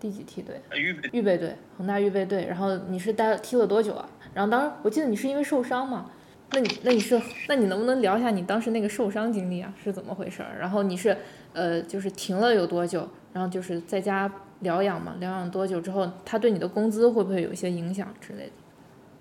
[0.00, 0.60] 第几梯队？
[0.74, 2.44] 预备预备队，恒大预备队。
[2.46, 4.08] 然后你是待踢了多久啊？
[4.34, 6.10] 然后当时我记得你是因为受伤嘛？
[6.50, 9.72] 那你那你是那你能不能聊一下你当时那个受伤经历啊？
[9.82, 10.56] 是怎么回事儿？
[10.58, 11.16] 然后你是
[11.52, 13.08] 呃就是停了有多久？
[13.32, 15.16] 然后就是在家疗养嘛？
[15.20, 18.52] 疗养多久之后，他对你的工资会不会有一些影响之类的？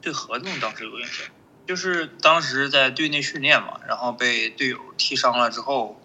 [0.01, 1.27] 对合同当时有影响。
[1.65, 6.01] 就是当时在队内训练嘛，然后被队友踢伤了之后，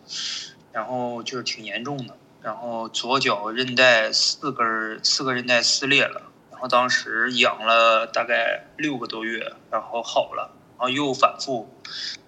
[0.73, 11.69] 然后就是挺严重的，然后左脚韧带四根四个韧带撕裂了，然后当时养了大概六个多月，然后好了，然后又反复，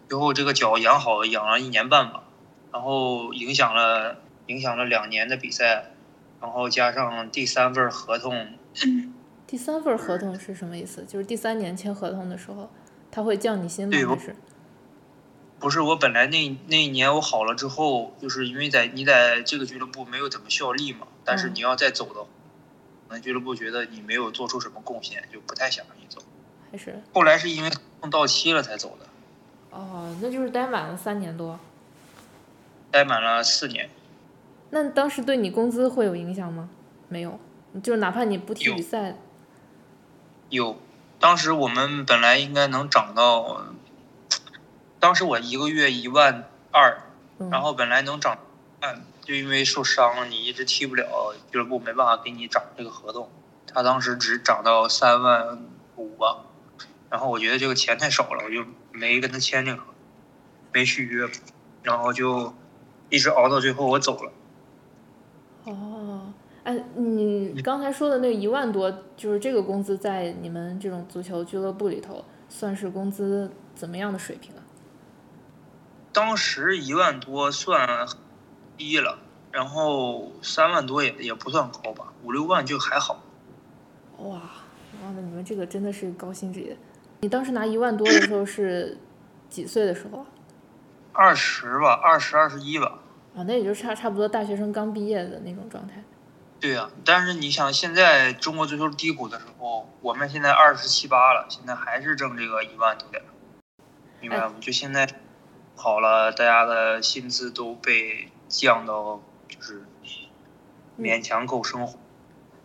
[0.09, 2.25] 最后这个脚养好养了一年半吧，
[2.73, 4.17] 然后影响了
[4.47, 5.93] 影响了两年的比赛，
[6.41, 8.55] 然后加上第三份合同，
[9.47, 11.05] 第三份合同是什么意思？
[11.05, 12.69] 就是第三年签合同的时候。
[13.11, 13.97] 他会降你薪吗？
[14.09, 14.37] 还是？
[15.59, 22.25] 不是，我本来那那一年我好了之后，就是因为在你在这个俱乐部没有怎么效力嘛，但是你要再走的，
[23.11, 26.23] 那俱乐部觉得你没有做出什么贡献，就不太想让你走。
[26.73, 27.03] 还是？
[27.13, 29.07] 后来是因为合同到期了才走的。
[29.77, 31.61] 哦，那就是待满了三年多。
[32.91, 33.91] 待满了四年。
[34.71, 36.71] 那当时对你工资会有影响吗？
[37.09, 37.39] 没有，
[37.83, 39.19] 就是哪怕你不踢比赛。
[40.49, 40.77] 有。
[41.21, 43.67] 当时我们本来应该能涨到，
[44.99, 47.03] 当时我一个月一万二，
[47.51, 48.39] 然后本来能涨，
[49.23, 53.31] 就因为受伤你一直踢不了，俱乐部没办法给你涨这个合同，
[53.67, 55.59] 他当时只涨到三万
[55.97, 56.39] 五吧，
[57.11, 59.83] 然后我觉得这个钱太少了，我就没跟他签这个，
[60.73, 61.29] 没续约，
[61.83, 62.55] 然后就
[63.11, 64.33] 一直熬到最后我走了。
[65.65, 66.33] 哦。
[66.63, 74.63] 哎，你刚才说的那一万多，就是这个工资，在你们这种足球俱乐部里头，算是工资怎么样的水平啊？
[76.13, 78.07] 当时一万多算
[78.77, 79.19] 低了，
[79.51, 83.23] 然后三万多也也不算高吧，五六万就还好。
[84.19, 86.77] 哇，哇，那你们这个真的是高薪职业。
[87.21, 88.99] 你当时拿一万多的时候是
[89.49, 90.27] 几岁的时候？
[91.13, 92.99] 二十吧，二十二十一吧。
[93.35, 96.03] 啊，那也就差差不多大学生刚毕业的那种状态。
[96.61, 103.23] 对呀，但是你想，现在中国足球低谷的时候，我们现在二十七八了，现在还是挣这个一万多点，
[104.21, 104.55] 明白吗？
[104.61, 105.09] 就现在
[105.75, 109.87] 好了，大家的薪资都被降到就是
[110.99, 111.99] 勉强够生活。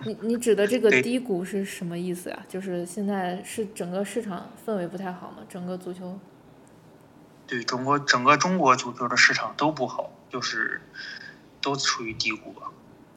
[0.03, 2.45] 你你指的这个低谷是什么意思呀？
[2.49, 5.38] 就是现在是整个市场氛围不太好吗？
[5.47, 6.19] 整个足球？
[7.47, 10.81] 对中国整个中国足球的市场都不好，就是
[11.62, 12.71] 都处于低谷吧。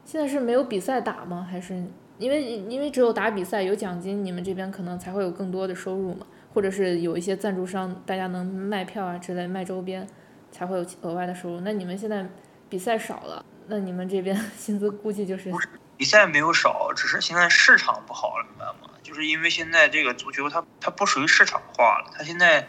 [0.08, 1.46] 现在是没有比赛打吗？
[1.50, 1.74] 还是
[2.16, 6.26] 因为因为只有打比赛有奖金，你们这边可能才会有更多的收入嘛？
[6.54, 10.08] 或者是有一些赞助商，大家能卖票啊之类，卖周边
[10.50, 11.60] 才会有额外的收入。
[11.60, 12.26] 那你们现在
[12.70, 15.52] 比赛少了，那你们这边 薪资估计就是
[15.98, 18.88] 比赛没有少，只是现在市场不好了，明白吗？
[19.02, 22.66] 就是因为现在这个足球它它不属于市场化了，它现在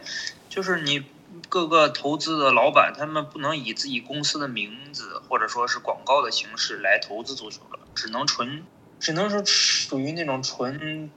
[0.50, 1.02] 就是你
[1.50, 8.64] 各个投资的老板他们不能以自己公司的名字或者说是广告的形式来投资足球了，只能纯
[8.98, 11.10] 只能说属于那种纯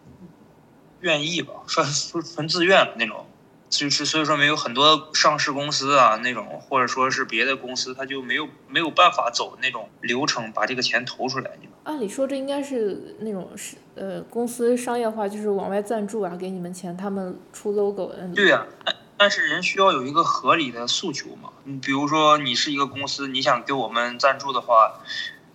[1.00, 1.88] 愿意吧，算
[2.22, 3.28] 纯自愿那种。
[3.70, 11.50] 就是所以说没有很多上市公司啊那种，或者说是别的公司，他就没有没有办法走那种流程把这个钱投出来。
[11.86, 18.14] 按理说这应该是那种是呃公司商业化，就是往外赞助啊，给你们钱，他们出 logo。
[18.36, 21.50] 对呀，但但是人需要有一个合理的诉求嘛。
[21.64, 25.00] 你比如说你是一个公司，你想给我们赞助的话，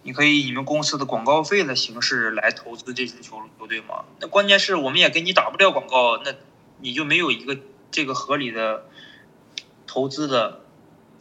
[0.04, 4.06] 你可以你们公司的广告费的形式来投资这支球球队嘛。
[4.20, 6.32] 那关键是我们也给你打不了广告，那
[6.80, 7.58] 你就没有一个。
[7.90, 8.84] 这个合理的
[9.86, 10.60] 投资的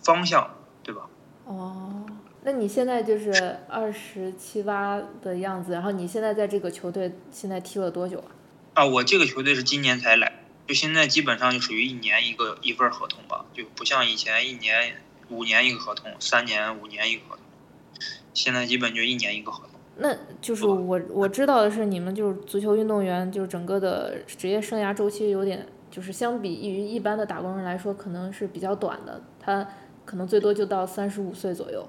[0.03, 1.07] 方向，对吧？
[1.45, 2.05] 哦，
[2.43, 8.27] 那你现在就是二十七八的样子，然后你现在在这个球队现在踢了多久啊？
[8.73, 14.97] 啊，我这个球队是今年才来，就现在基本上就属于一年一个一份合同吧，就不像以前一年
[15.30, 17.43] 五年一个合同，三年五年一个合同，
[18.34, 19.80] 现在基本就一年一个合同。
[19.97, 25.67] 那就是我我知道的是，你们就是足球运动员，就是整个的职业生涯周期有点。
[25.89, 29.65] 就是相比于一般的打工人来说，可能是比较短的，他
[30.03, 31.88] 可能最多就到三十五岁左右。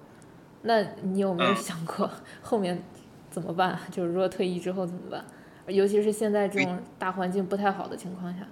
[0.62, 2.08] 那你有没有想过
[2.40, 2.80] 后面
[3.28, 3.76] 怎么办？
[3.90, 5.24] 就是说退役之后怎么办？
[5.66, 8.46] 尤其是现在这种大环境不太好的情况下，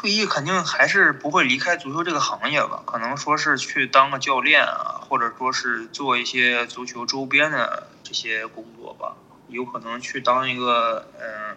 [0.00, 2.84] 退役肯定还是不会离开足球这个行业吧？
[2.86, 9.16] 可能说是去当个教练啊，或者说是做一些足球周边的这些工作吧。
[9.48, 11.56] 有可能去当一个嗯。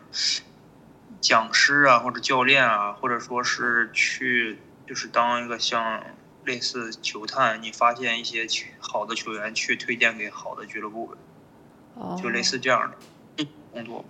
[1.19, 6.01] 讲师啊，或者教练啊，或者说是去，就是当一个像
[6.45, 8.47] 类似球探，你发现一些
[8.79, 11.15] 好的球员，去推荐给好的俱乐部，
[12.19, 12.91] 就类似这样
[13.37, 14.03] 的工作。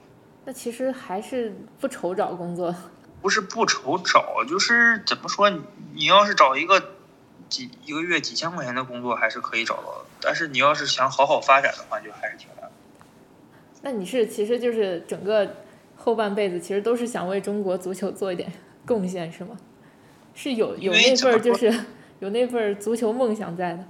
[0.45, 2.73] 那其实还是不愁找工作。
[3.21, 5.49] 不是不愁找，就是怎么说，
[5.93, 6.91] 你要是找一个
[7.49, 10.05] 几一个月几千块钱的工作，还是可以找到的。
[10.21, 12.69] 但是你要是想好好发展的话，就还是挺难。
[13.81, 15.55] 那你是，其实就是整个。
[16.03, 18.51] 后半辈子其实都是想为中国足球做一点
[18.87, 19.55] 贡献，是吗？
[20.33, 21.71] 是有有那份儿就是
[22.17, 23.85] 有那份儿足球梦想在的。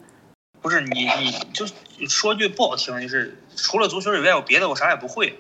[0.62, 1.66] 不是你，你就
[2.10, 5.40] 说句不好听，就是除了足球以外，我别的我啥也不会。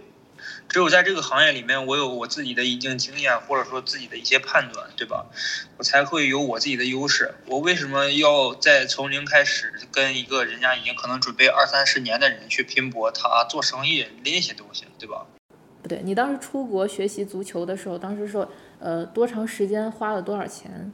[0.69, 5.25] 只有在这个行业里面，我有我自己的一定经验，或者说自己的一些判断，对吧？
[5.77, 7.33] 我才会有我自己的优势。
[7.45, 13.11] 我为什么要在从零开始跟一个人家已经可能准备二三十年的人去拼搏？
[13.11, 15.25] 他做生意那些东西，对吧？
[15.81, 20.93] 不对，你当时出国学习足球的时候，当时说，呃，多长时间，花了多少钱？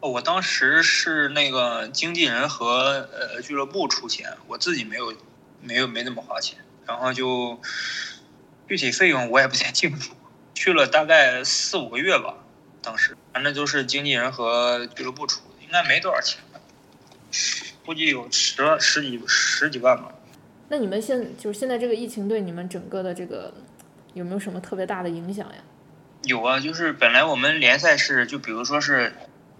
[0.00, 5.12] 我当时是那个经纪人和呃俱乐部出钱，我自己没有，
[5.60, 7.60] 没有没怎么花钱，然后就
[8.68, 10.14] 具体费用我也不太清楚，
[10.54, 12.34] 去了大概四五个月吧，
[12.82, 16.40] 当时反正就是经纪人和俱乐部出的，应该没多少钱，
[17.84, 20.12] 估计有十十几十几万吧。
[20.68, 23.52] 那你们现就是现在这个疫情对你们整个的这个
[24.14, 25.56] 有没有什么特别大的影响呀？
[26.22, 29.12] 有啊，就是本来我们联赛是就比如说是，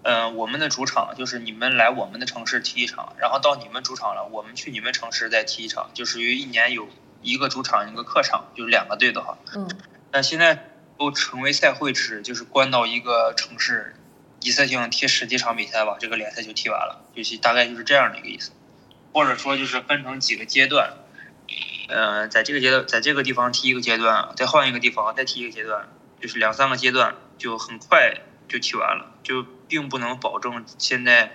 [0.02, 6.88] 呃，我们的主场就是你们来我们的城市踢一场，然后到你们主场了，我们去你们城市再踢一场，就属于一年有
[7.24, 9.36] 一个主场一个客场，就是两个队的话。
[9.56, 9.68] 嗯。
[10.12, 13.96] 那现在都成为赛会制，就是关到一个城市，
[14.40, 18.52] 一次性踢十几场比赛吧，这个联赛就踢完了，就是大概就是这样的一个意思。
[19.12, 20.94] 或者说就是分成几个阶段，
[21.88, 25.88] 呃，在这个阶段，在这个地方踢一个阶段，再换一个地方再踢一个阶段，
[26.20, 28.14] 就是两三个阶段就很快
[28.48, 31.34] 就踢完了，就并不能保证现在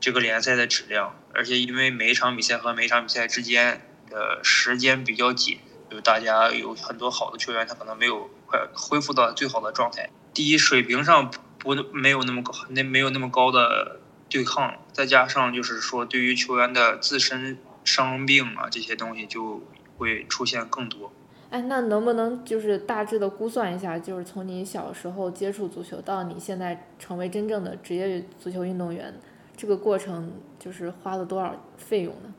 [0.00, 5.58] 这个联赛的质量，而且因为每一场比赛和每一场比赛之间的时间比较紧，
[5.88, 14.00] 就大家有很多好的球员他可能没有快恢复到最好的状态，第一水平上不没有那么高，那没有那么高的。
[14.32, 19.60] 对抗，再加上就是说，对于球员的自身伤病啊这些东西就
[19.98, 21.10] 会出现更多。
[21.50, 29.12] 哎，那能不能就是大致的估算一下，就是从你小时候接触足球到你现在成为真正的职业足球运动员，
[29.56, 32.32] 这个过程就是花了多少费用呢？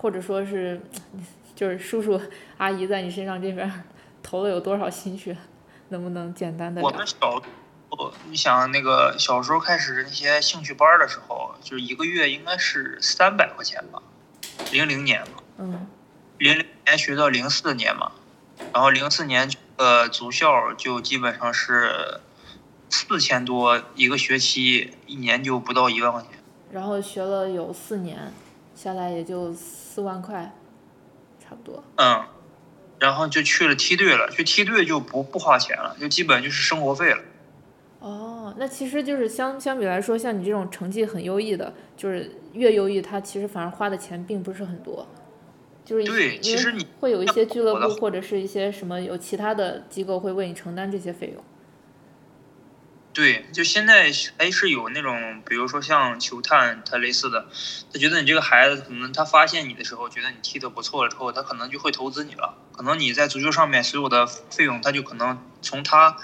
[0.00, 0.80] 或者说是，
[1.54, 2.18] 就是叔叔
[2.56, 3.70] 阿姨在你身上这边
[4.22, 5.36] 投了有多少心血？
[5.90, 6.80] 能不能简单的？
[6.80, 7.42] 我们小
[7.90, 14.00] 候，你想那个小时候开始那些兴趣班的时候，就是一个月应该是三百块钱吧，
[14.72, 15.86] 零零年嘛，嗯，
[16.38, 18.12] 零零年学到零四年嘛，
[18.72, 22.20] 然后零四年呃足校就基本上是
[22.88, 26.30] 四千多一个学期，一年就不到一万块钱。
[26.70, 28.32] 然后学了有四年，
[28.82, 30.54] 下来也就四万块，
[31.38, 31.84] 差不多。
[31.96, 32.24] 嗯，
[32.98, 37.18] 然后就去了梯队了，去梯队就不不花钱了，就基本就是生活费了。
[37.98, 45.06] 哦，那其实就是相相比来说，像你这种成绩很优异的，就是越优异，他其实反而花的钱并不是很多，
[45.84, 51.44] 就是对其实你会有一些俱乐部或者是一些什么有其他的机构会为你承担这些费用。
[53.12, 57.48] 对，就现在还是有那种，比如说像球探他类似的，
[57.92, 62.56] 他觉得你这个孩子可能他发现你的时候，觉得你踢得不错了之后，他可能就会投资你了。
[62.72, 66.16] 可能你在足球上面所有的费用，他就可能从他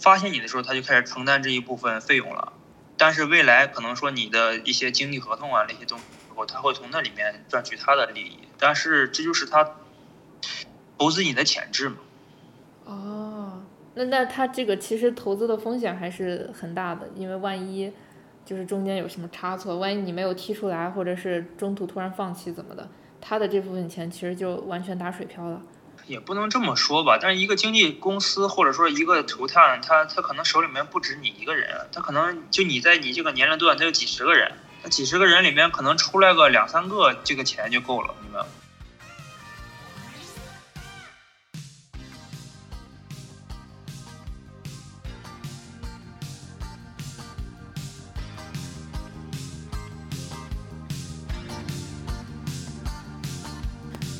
[0.00, 2.52] 发现你的时候，他就开始承担这一部分费用了。
[2.98, 6.04] 但是未来可能说你的一些经济合同啊那些东西，
[6.48, 8.40] 他会从那里面赚取他的利益。
[8.58, 9.76] 但是这就是他
[10.98, 11.96] 投资你的潜质嘛。
[12.84, 13.25] 哦，
[13.96, 17.90] 那那他这个其实投资的风险还是很大的，因为万一
[18.44, 22.86] 就是中间有什么差错，万一你没有踢出来，或者是中途突然放弃怎么的，
[23.22, 25.62] 他的这部分钱其实就完全打水漂了。
[26.06, 34.52] 也不能这么说吧，但是一个经纪公司或者说一个球探，他他可能手里面不止你一个人，他可能就你在你这个年龄段，他有几十个人，
[34.84, 38.46] 那几十个人里面可能出来个两三个，这个钱就够了，明白吗？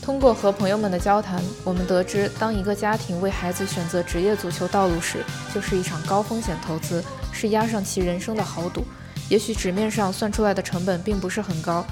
[0.06, 7.02] 通过和朋友们的交谈，我们得知，当一个家庭为孩子选择职业足球道路时，就是一场高风险投资，
[7.32, 8.84] 是押上其人生的豪赌。
[9.28, 11.84] 也许纸面上算出来的成本并不是很高，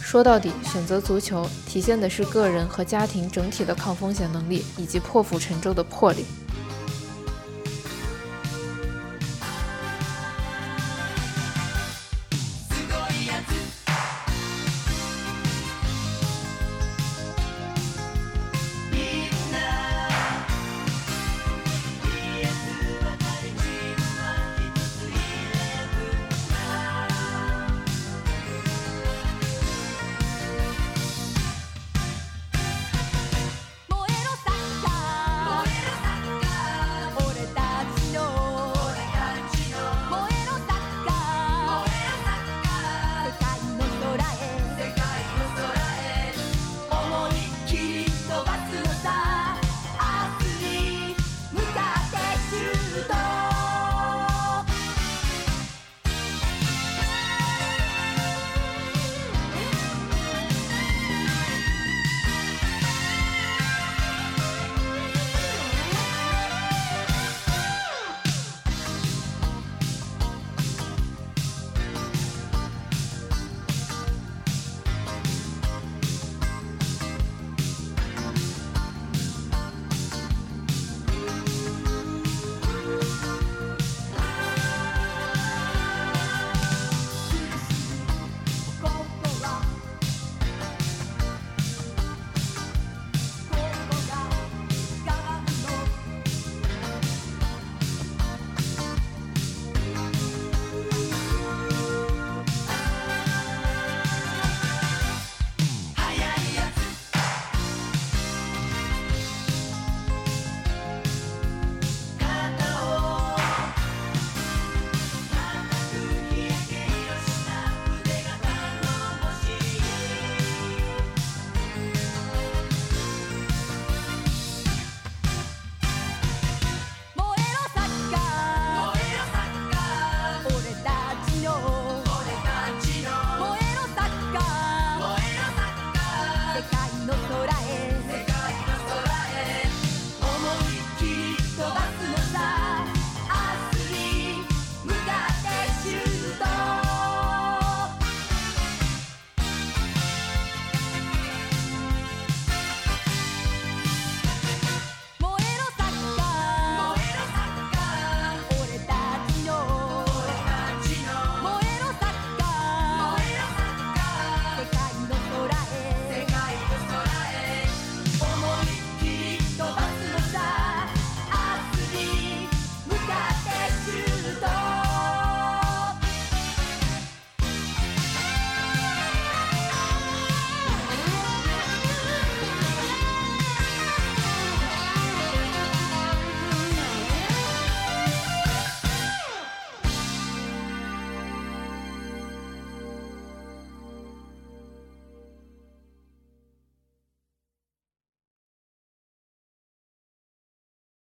[0.00, 6.24] 说到底，选择足球体现的是个人和家庭整体的抗风险能力以及破釜沉舟的魄力。